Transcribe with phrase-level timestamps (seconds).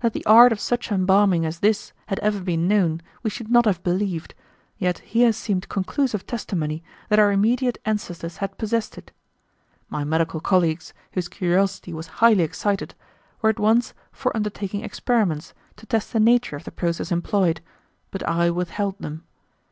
[0.00, 3.64] That the art of such embalming as this had ever been known we should not
[3.64, 4.34] have believed,
[4.76, 9.12] yet here seemed conclusive testimony that our immediate ancestors had possessed it.
[9.88, 12.96] My medical colleagues, whose curiosity was highly excited,
[13.40, 17.60] were at once for undertaking experiments to test the nature of the process employed,
[18.10, 19.22] but I withheld them.